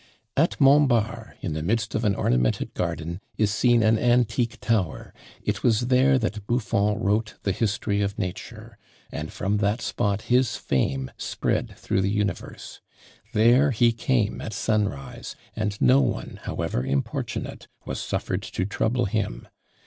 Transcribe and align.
"At 0.35 0.59
Montbard, 0.59 1.37
in 1.41 1.53
the 1.53 1.61
midst 1.61 1.93
of 1.93 2.03
an 2.03 2.15
ornamented 2.15 2.73
garden, 2.73 3.21
is 3.37 3.53
seen 3.53 3.83
an 3.83 3.99
antique 3.99 4.59
tower; 4.59 5.13
it 5.43 5.61
was 5.61 5.89
there 5.89 6.17
that 6.17 6.47
Buffon 6.47 6.97
wrote 6.97 7.35
the 7.43 7.51
History 7.51 8.01
of 8.01 8.17
Nature, 8.17 8.79
and 9.11 9.31
from 9.31 9.57
that 9.57 9.79
spot 9.79 10.23
his 10.23 10.55
fame 10.57 11.11
spread 11.17 11.77
through 11.77 12.01
the 12.01 12.09
universe. 12.09 12.81
There 13.33 13.69
he 13.69 13.91
came 13.91 14.41
at 14.41 14.53
sunrise, 14.53 15.35
and 15.55 15.79
no 15.79 16.01
one, 16.01 16.39
however 16.45 16.83
importunate, 16.83 17.67
was 17.85 17.99
suffered 17.99 18.41
to 18.41 18.65
trouble 18.65 19.05
him. 19.05 19.47